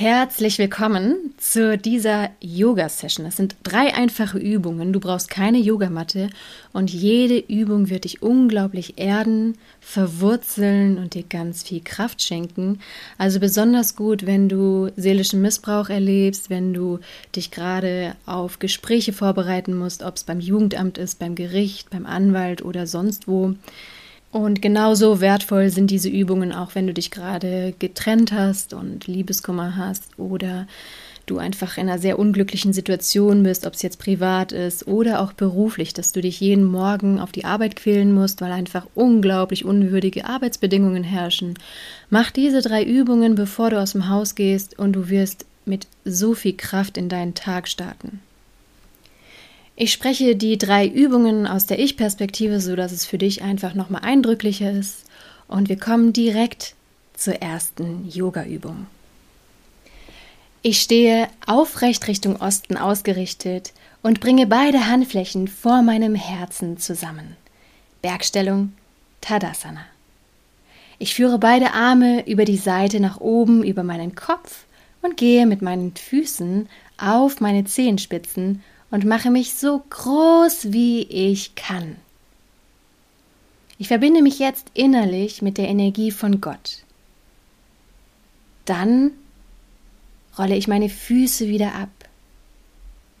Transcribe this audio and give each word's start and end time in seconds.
Herzlich 0.00 0.56
willkommen 0.56 1.34
zu 1.36 1.76
dieser 1.76 2.30
Yoga-Session. 2.40 3.26
Es 3.26 3.36
sind 3.36 3.56
drei 3.64 3.92
einfache 3.92 4.38
Übungen. 4.38 4.94
Du 4.94 4.98
brauchst 4.98 5.28
keine 5.28 5.58
Yogamatte 5.58 6.30
und 6.72 6.90
jede 6.90 7.36
Übung 7.36 7.90
wird 7.90 8.04
dich 8.04 8.22
unglaublich 8.22 8.94
erden, 8.96 9.58
verwurzeln 9.78 10.96
und 10.96 11.12
dir 11.12 11.24
ganz 11.24 11.64
viel 11.64 11.82
Kraft 11.84 12.22
schenken. 12.22 12.78
Also 13.18 13.40
besonders 13.40 13.94
gut, 13.94 14.24
wenn 14.24 14.48
du 14.48 14.88
seelischen 14.96 15.42
Missbrauch 15.42 15.90
erlebst, 15.90 16.48
wenn 16.48 16.72
du 16.72 17.00
dich 17.36 17.50
gerade 17.50 18.16
auf 18.24 18.58
Gespräche 18.58 19.12
vorbereiten 19.12 19.76
musst, 19.76 20.02
ob 20.02 20.16
es 20.16 20.24
beim 20.24 20.40
Jugendamt 20.40 20.96
ist, 20.96 21.18
beim 21.18 21.34
Gericht, 21.34 21.90
beim 21.90 22.06
Anwalt 22.06 22.64
oder 22.64 22.86
sonst 22.86 23.28
wo. 23.28 23.54
Und 24.32 24.62
genauso 24.62 25.20
wertvoll 25.20 25.70
sind 25.70 25.90
diese 25.90 26.08
Übungen 26.08 26.52
auch, 26.52 26.74
wenn 26.76 26.86
du 26.86 26.94
dich 26.94 27.10
gerade 27.10 27.74
getrennt 27.78 28.32
hast 28.32 28.74
und 28.74 29.08
Liebeskummer 29.08 29.76
hast 29.76 30.04
oder 30.18 30.68
du 31.26 31.38
einfach 31.38 31.78
in 31.78 31.88
einer 31.88 31.98
sehr 31.98 32.18
unglücklichen 32.18 32.72
Situation 32.72 33.42
bist, 33.42 33.66
ob 33.66 33.74
es 33.74 33.82
jetzt 33.82 33.98
privat 33.98 34.52
ist 34.52 34.86
oder 34.86 35.20
auch 35.20 35.32
beruflich, 35.32 35.94
dass 35.94 36.12
du 36.12 36.20
dich 36.20 36.40
jeden 36.40 36.64
Morgen 36.64 37.18
auf 37.18 37.32
die 37.32 37.44
Arbeit 37.44 37.76
quälen 37.76 38.12
musst, 38.12 38.40
weil 38.40 38.52
einfach 38.52 38.86
unglaublich 38.94 39.64
unwürdige 39.64 40.24
Arbeitsbedingungen 40.24 41.04
herrschen. 41.04 41.54
Mach 42.08 42.30
diese 42.30 42.62
drei 42.62 42.84
Übungen, 42.84 43.34
bevor 43.34 43.70
du 43.70 43.80
aus 43.80 43.92
dem 43.92 44.08
Haus 44.08 44.34
gehst 44.34 44.78
und 44.78 44.92
du 44.92 45.08
wirst 45.08 45.44
mit 45.64 45.86
so 46.04 46.34
viel 46.34 46.56
Kraft 46.56 46.96
in 46.96 47.08
deinen 47.08 47.34
Tag 47.34 47.68
starten. 47.68 48.20
Ich 49.82 49.92
spreche 49.92 50.36
die 50.36 50.58
drei 50.58 50.86
Übungen 50.86 51.46
aus 51.46 51.64
der 51.64 51.78
Ich-Perspektive, 51.78 52.60
so 52.60 52.76
dass 52.76 52.92
es 52.92 53.06
für 53.06 53.16
dich 53.16 53.40
einfach 53.40 53.72
nochmal 53.72 54.02
eindrücklicher 54.02 54.70
ist. 54.70 55.06
Und 55.48 55.70
wir 55.70 55.78
kommen 55.78 56.12
direkt 56.12 56.74
zur 57.14 57.36
ersten 57.36 58.06
Yoga-Übung. 58.06 58.88
Ich 60.60 60.82
stehe 60.82 61.28
aufrecht 61.46 62.06
Richtung 62.08 62.36
Osten 62.36 62.76
ausgerichtet 62.76 63.72
und 64.02 64.20
bringe 64.20 64.46
beide 64.46 64.86
Handflächen 64.86 65.48
vor 65.48 65.80
meinem 65.80 66.14
Herzen 66.14 66.76
zusammen. 66.76 67.34
Bergstellung 68.02 68.74
Tadasana. 69.22 69.86
Ich 70.98 71.14
führe 71.14 71.38
beide 71.38 71.72
Arme 71.72 72.28
über 72.28 72.44
die 72.44 72.58
Seite 72.58 73.00
nach 73.00 73.18
oben 73.18 73.64
über 73.64 73.82
meinen 73.82 74.14
Kopf 74.14 74.64
und 75.00 75.16
gehe 75.16 75.46
mit 75.46 75.62
meinen 75.62 75.96
Füßen 75.96 76.68
auf 76.98 77.40
meine 77.40 77.64
Zehenspitzen 77.64 78.62
und 78.90 79.04
mache 79.04 79.30
mich 79.30 79.54
so 79.54 79.82
groß, 79.90 80.72
wie 80.72 81.02
ich 81.02 81.54
kann. 81.54 81.96
Ich 83.78 83.88
verbinde 83.88 84.22
mich 84.22 84.38
jetzt 84.38 84.66
innerlich 84.74 85.42
mit 85.42 85.56
der 85.56 85.68
Energie 85.68 86.10
von 86.10 86.40
Gott. 86.40 86.84
Dann 88.64 89.12
rolle 90.38 90.56
ich 90.56 90.68
meine 90.68 90.88
Füße 90.88 91.48
wieder 91.48 91.74
ab, 91.74 91.88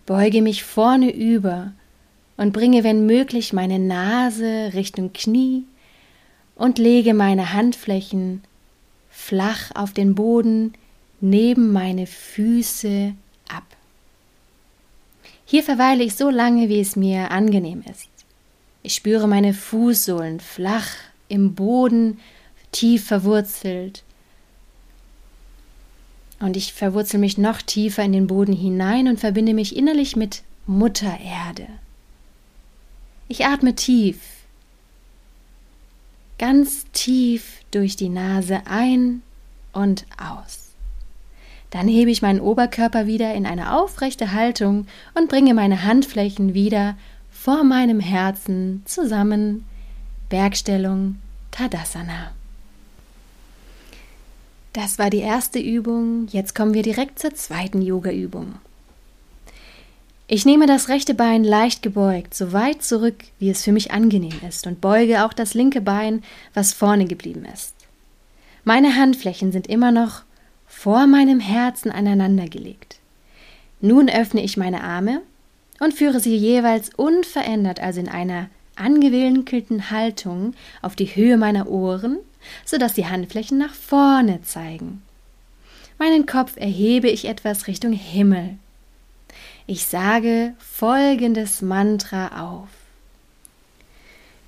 beuge 0.06 0.42
mich 0.42 0.64
vorne 0.64 1.10
über 1.14 1.72
und 2.36 2.52
bringe, 2.52 2.84
wenn 2.84 3.06
möglich, 3.06 3.52
meine 3.52 3.78
Nase 3.78 4.72
Richtung 4.74 5.12
Knie 5.12 5.64
und 6.56 6.78
lege 6.78 7.14
meine 7.14 7.52
Handflächen 7.52 8.42
flach 9.10 9.70
auf 9.74 9.92
den 9.92 10.14
Boden 10.14 10.74
neben 11.20 11.72
meine 11.72 12.06
Füße. 12.06 13.14
Hier 15.50 15.64
verweile 15.64 16.04
ich 16.04 16.14
so 16.14 16.30
lange, 16.30 16.68
wie 16.68 16.78
es 16.78 16.94
mir 16.94 17.32
angenehm 17.32 17.82
ist. 17.90 18.08
Ich 18.84 18.94
spüre 18.94 19.26
meine 19.26 19.52
Fußsohlen 19.52 20.38
flach 20.38 20.86
im 21.26 21.56
Boden, 21.56 22.20
tief 22.70 23.08
verwurzelt. 23.08 24.04
Und 26.38 26.56
ich 26.56 26.72
verwurzel 26.72 27.18
mich 27.18 27.36
noch 27.36 27.62
tiefer 27.62 28.04
in 28.04 28.12
den 28.12 28.28
Boden 28.28 28.52
hinein 28.52 29.08
und 29.08 29.18
verbinde 29.18 29.52
mich 29.52 29.74
innerlich 29.74 30.14
mit 30.14 30.44
Mutter 30.66 31.18
Erde. 31.18 31.66
Ich 33.26 33.44
atme 33.44 33.74
tief, 33.74 34.20
ganz 36.38 36.84
tief 36.92 37.58
durch 37.72 37.96
die 37.96 38.08
Nase 38.08 38.62
ein 38.66 39.22
und 39.72 40.06
aus. 40.16 40.69
Dann 41.70 41.86
hebe 41.86 42.10
ich 42.10 42.22
meinen 42.22 42.40
Oberkörper 42.40 43.06
wieder 43.06 43.32
in 43.34 43.46
eine 43.46 43.76
aufrechte 43.76 44.32
Haltung 44.32 44.86
und 45.14 45.28
bringe 45.28 45.54
meine 45.54 45.84
Handflächen 45.84 46.52
wieder 46.52 46.96
vor 47.30 47.64
meinem 47.64 48.00
Herzen 48.00 48.82
zusammen. 48.84 49.64
Bergstellung 50.28 51.16
Tadasana. 51.50 52.32
Das 54.72 54.98
war 54.98 55.10
die 55.10 55.18
erste 55.18 55.58
Übung. 55.58 56.28
Jetzt 56.30 56.54
kommen 56.54 56.74
wir 56.74 56.82
direkt 56.82 57.18
zur 57.18 57.34
zweiten 57.34 57.82
Yoga-Übung. 57.82 58.54
Ich 60.28 60.46
nehme 60.46 60.66
das 60.66 60.88
rechte 60.88 61.12
Bein 61.12 61.42
leicht 61.42 61.82
gebeugt, 61.82 62.34
so 62.34 62.52
weit 62.52 62.84
zurück, 62.84 63.24
wie 63.40 63.50
es 63.50 63.64
für 63.64 63.72
mich 63.72 63.90
angenehm 63.90 64.38
ist, 64.48 64.68
und 64.68 64.80
beuge 64.80 65.24
auch 65.24 65.32
das 65.32 65.54
linke 65.54 65.80
Bein, 65.80 66.22
was 66.54 66.72
vorne 66.72 67.06
geblieben 67.06 67.44
ist. 67.52 67.74
Meine 68.62 68.94
Handflächen 68.94 69.50
sind 69.50 69.66
immer 69.66 69.90
noch 69.90 70.22
vor 70.70 71.08
meinem 71.08 71.40
Herzen 71.40 71.90
aneinandergelegt. 71.90 73.00
Nun 73.80 74.08
öffne 74.08 74.42
ich 74.42 74.56
meine 74.56 74.82
Arme 74.84 75.20
und 75.80 75.92
führe 75.92 76.20
sie 76.20 76.36
jeweils 76.36 76.94
unverändert, 76.94 77.80
also 77.80 77.98
in 77.98 78.08
einer 78.08 78.48
angewinkelten 78.76 79.90
Haltung, 79.90 80.54
auf 80.80 80.94
die 80.94 81.06
Höhe 81.16 81.36
meiner 81.36 81.68
Ohren, 81.68 82.18
sodass 82.64 82.94
die 82.94 83.06
Handflächen 83.06 83.58
nach 83.58 83.74
vorne 83.74 84.42
zeigen. 84.42 85.02
Meinen 85.98 86.24
Kopf 86.24 86.56
erhebe 86.56 87.10
ich 87.10 87.26
etwas 87.26 87.66
Richtung 87.66 87.92
Himmel. 87.92 88.56
Ich 89.66 89.84
sage 89.86 90.54
folgendes 90.58 91.62
Mantra 91.62 92.48
auf. 92.48 92.68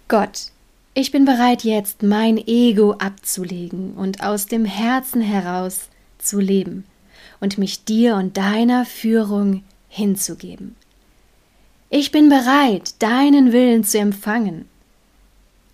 Gott, 0.08 0.46
ich 0.94 1.10
bin 1.10 1.24
bereit 1.24 1.64
jetzt 1.64 2.02
mein 2.02 2.38
Ego 2.38 2.92
abzulegen 2.92 3.94
und 3.94 4.22
aus 4.22 4.46
dem 4.46 4.64
Herzen 4.64 5.20
heraus 5.20 5.88
zu 6.22 6.40
leben 6.40 6.84
und 7.40 7.58
mich 7.58 7.84
dir 7.84 8.16
und 8.16 8.36
deiner 8.36 8.84
Führung 8.84 9.62
hinzugeben. 9.88 10.76
Ich 11.90 12.10
bin 12.10 12.28
bereit, 12.28 12.94
deinen 13.00 13.52
Willen 13.52 13.84
zu 13.84 13.98
empfangen. 13.98 14.66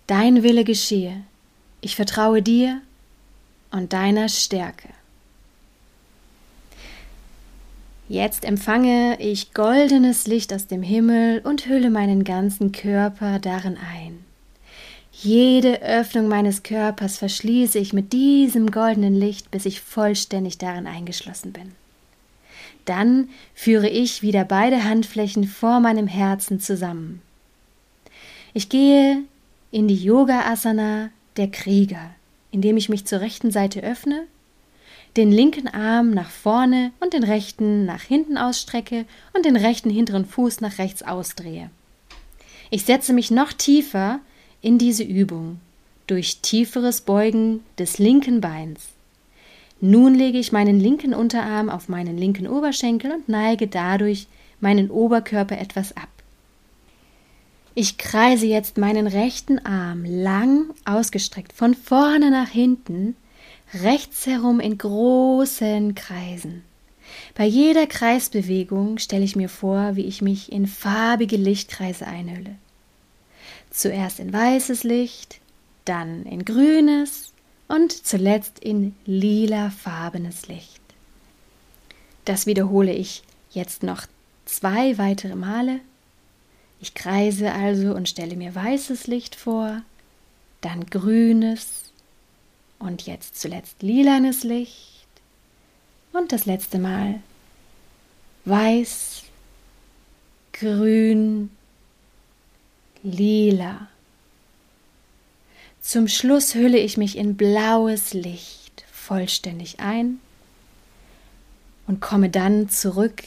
Dein 0.07 0.43
Wille 0.43 0.63
geschehe. 0.63 1.23
Ich 1.81 1.95
vertraue 1.95 2.41
dir 2.41 2.81
und 3.71 3.93
deiner 3.93 4.27
Stärke. 4.27 4.89
Jetzt 8.09 8.43
empfange 8.43 9.21
ich 9.21 9.53
goldenes 9.53 10.25
Licht 10.25 10.51
aus 10.51 10.65
dem 10.65 10.81
Himmel 10.81 11.41
und 11.43 11.67
hülle 11.67 11.91
meinen 11.91 12.23
ganzen 12.23 12.71
Körper 12.71 13.37
darin 13.37 13.77
ein. 13.77 14.25
Jede 15.21 15.81
Öffnung 15.81 16.29
meines 16.29 16.63
Körpers 16.63 17.17
verschließe 17.17 17.77
ich 17.77 17.91
mit 17.91 18.13
diesem 18.13 18.71
goldenen 18.71 19.13
Licht, 19.13 19.51
bis 19.51 19.65
ich 19.65 19.81
vollständig 19.81 20.57
darin 20.59 20.87
eingeschlossen 20.87 21.51
bin. 21.51 21.73
Dann 22.85 23.27
führe 23.53 23.89
ich 23.89 24.21
wieder 24.21 24.45
beide 24.45 24.85
Handflächen 24.85 25.43
vor 25.43 25.81
meinem 25.81 26.07
Herzen 26.07 26.61
zusammen. 26.61 27.21
Ich 28.53 28.69
gehe 28.69 29.23
in 29.71 29.89
die 29.89 30.01
Yoga 30.01 30.45
Asana 30.45 31.09
der 31.35 31.49
Krieger, 31.49 32.11
indem 32.51 32.77
ich 32.77 32.87
mich 32.87 33.05
zur 33.05 33.19
rechten 33.19 33.51
Seite 33.51 33.81
öffne, 33.81 34.23
den 35.17 35.33
linken 35.33 35.67
Arm 35.67 36.11
nach 36.11 36.29
vorne 36.29 36.93
und 37.01 37.11
den 37.11 37.25
rechten 37.25 37.85
nach 37.85 38.03
hinten 38.03 38.37
ausstrecke 38.37 39.03
und 39.33 39.43
den 39.43 39.57
rechten 39.57 39.89
hinteren 39.89 40.25
Fuß 40.25 40.61
nach 40.61 40.77
rechts 40.77 41.03
ausdrehe. 41.03 41.69
Ich 42.69 42.85
setze 42.85 43.11
mich 43.11 43.31
noch 43.31 43.51
tiefer 43.51 44.21
in 44.61 44.77
diese 44.77 45.03
Übung 45.03 45.59
durch 46.07 46.39
tieferes 46.41 47.01
Beugen 47.01 47.63
des 47.77 47.99
linken 47.99 48.41
Beins. 48.41 48.89
Nun 49.81 50.15
lege 50.15 50.37
ich 50.37 50.51
meinen 50.51 50.79
linken 50.79 51.13
Unterarm 51.13 51.69
auf 51.69 51.87
meinen 51.87 52.17
linken 52.17 52.47
Oberschenkel 52.47 53.11
und 53.11 53.29
neige 53.29 53.67
dadurch 53.67 54.27
meinen 54.59 54.91
Oberkörper 54.91 55.57
etwas 55.57 55.95
ab. 55.95 56.09
Ich 57.75 57.97
kreise 57.97 58.45
jetzt 58.45 58.77
meinen 58.77 59.07
rechten 59.07 59.65
Arm 59.65 60.03
lang 60.03 60.71
ausgestreckt 60.83 61.53
von 61.53 61.75
vorne 61.75 62.29
nach 62.29 62.49
hinten, 62.49 63.15
rechts 63.73 64.25
herum 64.25 64.59
in 64.59 64.77
großen 64.77 65.95
Kreisen. 65.95 66.63
Bei 67.35 67.45
jeder 67.45 67.87
Kreisbewegung 67.87 68.97
stelle 68.97 69.23
ich 69.23 69.35
mir 69.35 69.49
vor, 69.49 69.95
wie 69.95 70.05
ich 70.05 70.21
mich 70.21 70.51
in 70.51 70.67
farbige 70.67 71.37
Lichtkreise 71.37 72.05
einhülle. 72.05 72.55
Zuerst 73.71 74.19
in 74.19 74.33
weißes 74.33 74.83
Licht, 74.83 75.39
dann 75.85 76.25
in 76.25 76.45
grünes 76.45 77.31
und 77.67 77.91
zuletzt 77.91 78.59
in 78.59 78.95
lilafarbenes 79.05 80.47
Licht. 80.47 80.81
Das 82.25 82.45
wiederhole 82.45 82.93
ich 82.93 83.23
jetzt 83.51 83.83
noch 83.83 84.05
zwei 84.45 84.97
weitere 84.97 85.35
Male. 85.35 85.79
Ich 86.81 86.93
kreise 86.93 87.53
also 87.53 87.93
und 87.93 88.09
stelle 88.09 88.35
mir 88.35 88.55
weißes 88.55 89.07
Licht 89.07 89.35
vor, 89.35 89.81
dann 90.61 90.85
grünes 90.85 91.91
und 92.79 93.03
jetzt 93.03 93.39
zuletzt 93.39 93.81
lilanes 93.81 94.43
Licht 94.43 95.07
und 96.13 96.31
das 96.31 96.45
letzte 96.45 96.79
Mal. 96.79 97.21
Weiß, 98.45 99.23
grün, 100.53 101.51
lila. 103.03 103.87
Zum 105.81 106.07
Schluss 106.07 106.55
hülle 106.55 106.77
ich 106.77 106.97
mich 106.97 107.17
in 107.17 107.37
blaues 107.37 108.13
Licht 108.13 108.83
vollständig 108.91 109.79
ein 109.79 110.19
und 111.87 112.01
komme 112.01 112.29
dann 112.29 112.69
zurück 112.69 113.23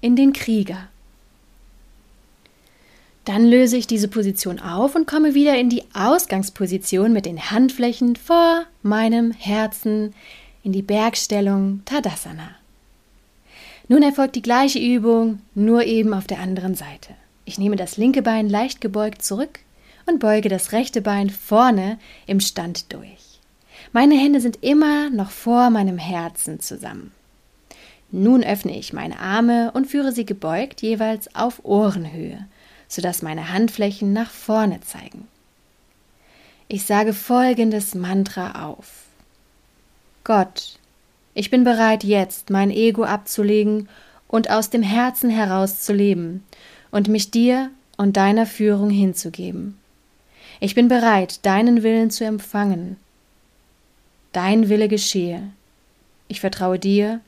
in 0.00 0.16
den 0.16 0.32
Krieger. 0.32 0.88
Dann 3.24 3.46
löse 3.46 3.76
ich 3.76 3.86
diese 3.86 4.08
Position 4.08 4.58
auf 4.58 4.96
und 4.96 5.06
komme 5.06 5.34
wieder 5.34 5.56
in 5.56 5.70
die 5.70 5.84
Ausgangsposition 5.94 7.12
mit 7.12 7.24
den 7.24 7.50
Handflächen 7.50 8.16
vor 8.16 8.64
meinem 8.82 9.30
Herzen 9.30 10.12
in 10.64 10.72
die 10.72 10.82
Bergstellung 10.82 11.82
Tadasana. 11.84 12.50
Nun 13.88 14.02
erfolgt 14.02 14.34
die 14.34 14.42
gleiche 14.42 14.80
Übung, 14.80 15.40
nur 15.54 15.84
eben 15.84 16.14
auf 16.14 16.26
der 16.26 16.40
anderen 16.40 16.74
Seite. 16.74 17.14
Ich 17.52 17.58
nehme 17.58 17.76
das 17.76 17.98
linke 17.98 18.22
Bein 18.22 18.48
leicht 18.48 18.80
gebeugt 18.80 19.20
zurück 19.20 19.58
und 20.06 20.20
beuge 20.20 20.48
das 20.48 20.72
rechte 20.72 21.02
Bein 21.02 21.28
vorne 21.28 21.98
im 22.26 22.40
Stand 22.40 22.94
durch. 22.94 23.40
Meine 23.92 24.14
Hände 24.14 24.40
sind 24.40 24.62
immer 24.62 25.10
noch 25.10 25.30
vor 25.30 25.68
meinem 25.68 25.98
Herzen 25.98 26.60
zusammen. 26.60 27.12
Nun 28.10 28.42
öffne 28.42 28.74
ich 28.74 28.94
meine 28.94 29.18
Arme 29.18 29.70
und 29.72 29.86
führe 29.86 30.12
sie 30.12 30.24
gebeugt 30.24 30.80
jeweils 30.80 31.34
auf 31.34 31.62
Ohrenhöhe 31.62 32.46
sodass 32.88 33.20
meine 33.20 33.52
Handflächen 33.52 34.14
nach 34.14 34.30
vorne 34.30 34.80
zeigen. 34.80 35.28
Ich 36.68 36.86
sage 36.86 37.12
folgendes 37.12 37.94
Mantra 37.94 38.66
auf. 38.66 39.04
Gott, 40.24 40.78
ich 41.34 41.50
bin 41.50 41.64
bereit 41.64 42.02
jetzt 42.02 42.48
mein 42.48 42.70
Ego 42.70 43.04
abzulegen 43.04 43.90
und 44.28 44.50
aus 44.50 44.70
dem 44.70 44.82
Herzen 44.82 45.28
heraus 45.30 45.80
zu 45.80 45.92
leben 45.92 46.44
und 46.92 47.08
mich 47.08 47.32
dir 47.32 47.70
und 47.96 48.16
deiner 48.16 48.46
Führung 48.46 48.90
hinzugeben. 48.90 49.76
Ich 50.60 50.76
bin 50.76 50.86
bereit, 50.86 51.44
deinen 51.44 51.82
Willen 51.82 52.10
zu 52.10 52.24
empfangen. 52.24 52.96
Dein 54.32 54.68
Wille 54.68 54.86
geschehe. 54.86 55.50
Ich 56.28 56.40
vertraue 56.40 56.78
dir 56.78 57.20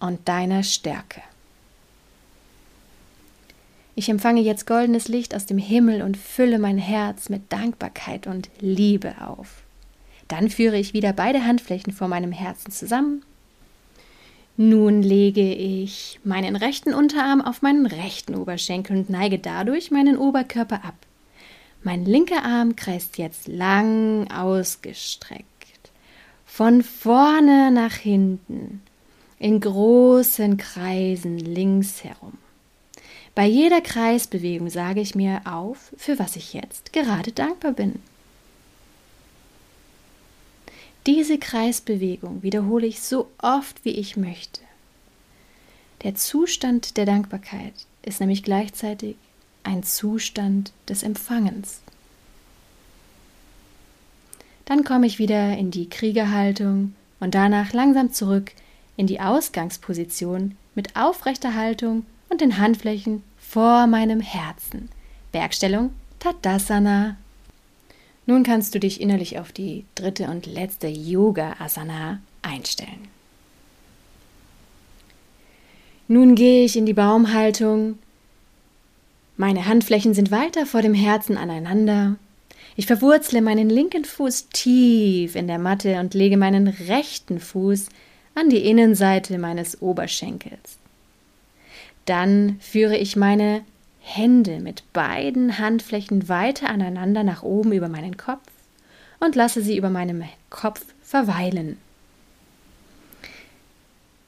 und 0.00 0.26
deiner 0.26 0.62
Stärke. 0.62 1.20
Ich 3.94 4.08
empfange 4.08 4.40
jetzt 4.40 4.66
goldenes 4.66 5.08
Licht 5.08 5.34
aus 5.34 5.46
dem 5.46 5.58
Himmel 5.58 6.02
und 6.02 6.16
fülle 6.16 6.58
mein 6.58 6.78
Herz 6.78 7.28
mit 7.28 7.52
Dankbarkeit 7.52 8.26
und 8.26 8.50
Liebe 8.60 9.14
auf. 9.20 9.62
Dann 10.28 10.50
führe 10.50 10.78
ich 10.78 10.92
wieder 10.92 11.12
beide 11.12 11.44
Handflächen 11.44 11.92
vor 11.92 12.08
meinem 12.08 12.32
Herzen 12.32 12.70
zusammen. 12.70 13.22
Nun 14.58 15.02
lege 15.02 15.52
ich 15.52 16.18
meinen 16.24 16.56
rechten 16.56 16.94
Unterarm 16.94 17.42
auf 17.42 17.60
meinen 17.60 17.84
rechten 17.84 18.34
Oberschenkel 18.34 18.96
und 18.96 19.10
neige 19.10 19.38
dadurch 19.38 19.90
meinen 19.90 20.16
Oberkörper 20.16 20.84
ab. 20.84 20.94
Mein 21.82 22.06
linker 22.06 22.42
Arm 22.42 22.74
kreist 22.74 23.18
jetzt 23.18 23.48
lang 23.48 24.30
ausgestreckt, 24.30 25.44
von 26.46 26.82
vorne 26.82 27.70
nach 27.70 27.94
hinten, 27.94 28.82
in 29.38 29.60
großen 29.60 30.56
Kreisen 30.56 31.38
links 31.38 32.02
herum. 32.02 32.38
Bei 33.34 33.44
jeder 33.44 33.82
Kreisbewegung 33.82 34.70
sage 34.70 35.00
ich 35.00 35.14
mir 35.14 35.42
auf, 35.44 35.92
für 35.98 36.18
was 36.18 36.36
ich 36.36 36.54
jetzt 36.54 36.94
gerade 36.94 37.32
dankbar 37.32 37.72
bin. 37.72 38.00
Diese 41.06 41.38
Kreisbewegung 41.38 42.42
wiederhole 42.42 42.86
ich 42.86 43.00
so 43.00 43.30
oft, 43.38 43.84
wie 43.84 43.92
ich 43.92 44.16
möchte. 44.16 44.60
Der 46.02 46.16
Zustand 46.16 46.96
der 46.96 47.06
Dankbarkeit 47.06 47.74
ist 48.02 48.20
nämlich 48.20 48.42
gleichzeitig 48.42 49.16
ein 49.62 49.84
Zustand 49.84 50.72
des 50.88 51.04
Empfangens. 51.04 51.80
Dann 54.64 54.82
komme 54.82 55.06
ich 55.06 55.20
wieder 55.20 55.56
in 55.56 55.70
die 55.70 55.88
Kriegerhaltung 55.88 56.94
und 57.20 57.36
danach 57.36 57.72
langsam 57.72 58.12
zurück 58.12 58.50
in 58.96 59.06
die 59.06 59.20
Ausgangsposition 59.20 60.56
mit 60.74 60.96
aufrechter 60.96 61.54
Haltung 61.54 62.04
und 62.28 62.40
den 62.40 62.58
Handflächen 62.58 63.22
vor 63.38 63.86
meinem 63.86 64.20
Herzen. 64.20 64.88
Bergstellung 65.30 65.90
Tadasana. 66.18 67.16
Nun 68.26 68.42
kannst 68.42 68.74
du 68.74 68.80
dich 68.80 69.00
innerlich 69.00 69.38
auf 69.38 69.52
die 69.52 69.84
dritte 69.94 70.24
und 70.24 70.46
letzte 70.46 70.88
Yoga-Asana 70.88 72.20
einstellen. 72.42 73.08
Nun 76.08 76.34
gehe 76.34 76.64
ich 76.64 76.76
in 76.76 76.86
die 76.86 76.92
Baumhaltung. 76.92 77.98
Meine 79.36 79.66
Handflächen 79.66 80.14
sind 80.14 80.30
weiter 80.30 80.66
vor 80.66 80.82
dem 80.82 80.94
Herzen 80.94 81.36
aneinander. 81.36 82.16
Ich 82.74 82.86
verwurzle 82.86 83.42
meinen 83.42 83.70
linken 83.70 84.04
Fuß 84.04 84.48
tief 84.52 85.34
in 85.34 85.46
der 85.46 85.58
Matte 85.58 85.98
und 86.00 86.14
lege 86.14 86.36
meinen 86.36 86.68
rechten 86.68 87.40
Fuß 87.40 87.88
an 88.34 88.50
die 88.50 88.68
Innenseite 88.68 89.38
meines 89.38 89.80
Oberschenkels. 89.80 90.78
Dann 92.04 92.58
führe 92.60 92.96
ich 92.96 93.16
meine 93.16 93.64
Hände 94.08 94.60
mit 94.60 94.84
beiden 94.92 95.58
Handflächen 95.58 96.28
weiter 96.28 96.70
aneinander 96.70 97.24
nach 97.24 97.42
oben 97.42 97.72
über 97.72 97.88
meinen 97.88 98.16
Kopf 98.16 98.46
und 99.18 99.34
lasse 99.34 99.62
sie 99.62 99.76
über 99.76 99.90
meinem 99.90 100.22
Kopf 100.48 100.84
verweilen. 101.02 101.76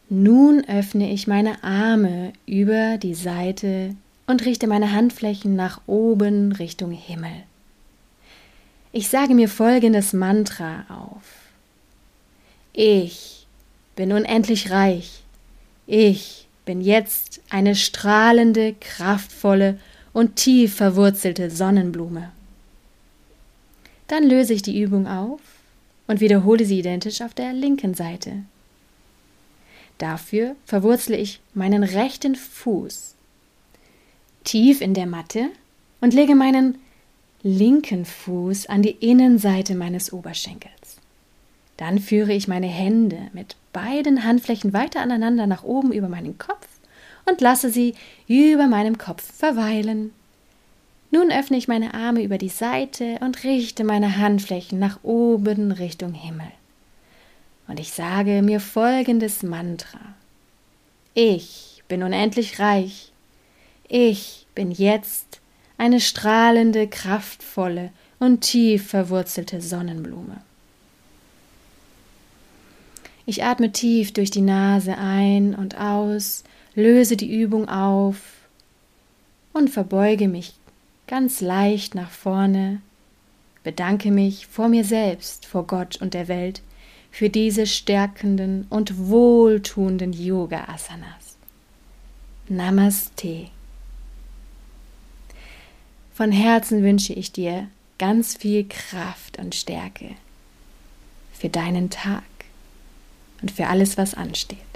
Nun 0.08 0.64
öffne 0.64 1.12
ich 1.12 1.28
meine 1.28 1.62
Arme 1.62 2.32
über 2.44 2.98
die 2.98 3.14
Seite 3.14 3.94
und 4.26 4.44
richte 4.44 4.66
meine 4.66 4.90
Handflächen 4.92 5.54
nach 5.54 5.80
oben 5.86 6.50
Richtung 6.50 6.90
Himmel. 6.90 7.44
Ich 8.90 9.08
sage 9.08 9.34
mir 9.34 9.48
folgendes 9.48 10.12
Mantra 10.12 10.86
auf. 10.88 11.22
Ich 12.72 13.46
bin 13.94 14.12
unendlich 14.12 14.72
reich. 14.72 15.22
Ich 15.86 16.47
bin 16.68 16.82
jetzt 16.82 17.40
eine 17.48 17.74
strahlende, 17.74 18.74
kraftvolle 18.78 19.78
und 20.12 20.36
tief 20.36 20.74
verwurzelte 20.74 21.50
Sonnenblume. 21.50 22.30
Dann 24.06 24.22
löse 24.22 24.52
ich 24.52 24.60
die 24.60 24.78
Übung 24.78 25.06
auf 25.06 25.40
und 26.08 26.20
wiederhole 26.20 26.66
sie 26.66 26.80
identisch 26.80 27.22
auf 27.22 27.32
der 27.32 27.54
linken 27.54 27.94
Seite. 27.94 28.42
Dafür 29.96 30.56
verwurzle 30.66 31.16
ich 31.16 31.40
meinen 31.54 31.84
rechten 31.84 32.36
Fuß 32.36 33.14
tief 34.44 34.82
in 34.82 34.92
der 34.92 35.06
Matte 35.06 35.48
und 36.02 36.12
lege 36.12 36.34
meinen 36.34 36.76
linken 37.42 38.04
Fuß 38.04 38.66
an 38.66 38.82
die 38.82 38.90
Innenseite 38.90 39.74
meines 39.74 40.12
Oberschenkels. 40.12 40.97
Dann 41.78 42.00
führe 42.00 42.32
ich 42.32 42.48
meine 42.48 42.66
Hände 42.66 43.28
mit 43.32 43.56
beiden 43.72 44.24
Handflächen 44.24 44.72
weiter 44.72 45.00
aneinander 45.00 45.46
nach 45.46 45.62
oben 45.62 45.92
über 45.92 46.08
meinen 46.08 46.36
Kopf 46.36 46.66
und 47.24 47.40
lasse 47.40 47.70
sie 47.70 47.94
über 48.26 48.66
meinem 48.66 48.98
Kopf 48.98 49.22
verweilen. 49.22 50.12
Nun 51.10 51.30
öffne 51.30 51.56
ich 51.56 51.68
meine 51.68 51.94
Arme 51.94 52.22
über 52.22 52.36
die 52.36 52.48
Seite 52.48 53.18
und 53.20 53.44
richte 53.44 53.84
meine 53.84 54.18
Handflächen 54.18 54.78
nach 54.78 54.98
oben 55.04 55.72
Richtung 55.72 56.12
Himmel. 56.12 56.50
Und 57.68 57.78
ich 57.78 57.92
sage 57.92 58.42
mir 58.42 58.60
folgendes 58.60 59.42
Mantra. 59.42 60.00
Ich 61.14 61.84
bin 61.86 62.02
unendlich 62.02 62.58
reich. 62.58 63.12
Ich 63.88 64.46
bin 64.54 64.72
jetzt 64.72 65.40
eine 65.78 66.00
strahlende, 66.00 66.88
kraftvolle 66.88 67.90
und 68.18 68.40
tief 68.40 68.88
verwurzelte 68.88 69.60
Sonnenblume. 69.60 70.47
Ich 73.28 73.44
atme 73.44 73.70
tief 73.72 74.14
durch 74.14 74.30
die 74.30 74.40
Nase 74.40 74.96
ein 74.96 75.54
und 75.54 75.76
aus, 75.76 76.44
löse 76.74 77.14
die 77.14 77.30
Übung 77.30 77.68
auf 77.68 78.16
und 79.52 79.68
verbeuge 79.68 80.28
mich 80.28 80.54
ganz 81.06 81.42
leicht 81.42 81.94
nach 81.94 82.08
vorne, 82.08 82.80
bedanke 83.64 84.12
mich 84.12 84.46
vor 84.46 84.68
mir 84.68 84.82
selbst, 84.82 85.44
vor 85.44 85.66
Gott 85.66 86.00
und 86.00 86.14
der 86.14 86.26
Welt 86.28 86.62
für 87.10 87.28
diese 87.28 87.66
stärkenden 87.66 88.66
und 88.70 88.96
wohltuenden 88.96 90.14
Yoga-Asanas. 90.14 91.36
Namaste. 92.48 93.48
Von 96.14 96.32
Herzen 96.32 96.82
wünsche 96.82 97.12
ich 97.12 97.30
dir 97.30 97.68
ganz 97.98 98.38
viel 98.38 98.66
Kraft 98.66 99.38
und 99.38 99.54
Stärke 99.54 100.12
für 101.34 101.50
deinen 101.50 101.90
Tag 101.90 102.22
und 103.42 103.50
für 103.50 103.66
alles, 103.66 103.96
was 103.96 104.14
ansteht. 104.14 104.67